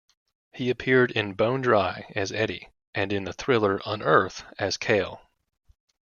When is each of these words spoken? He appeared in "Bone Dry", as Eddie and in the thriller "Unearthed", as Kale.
He 0.51 0.71
appeared 0.71 1.11
in 1.11 1.33
"Bone 1.35 1.61
Dry", 1.61 2.11
as 2.15 2.31
Eddie 2.31 2.69
and 2.95 3.13
in 3.13 3.23
the 3.23 3.33
thriller 3.33 3.79
"Unearthed", 3.85 4.43
as 4.57 4.75
Kale. 4.75 5.21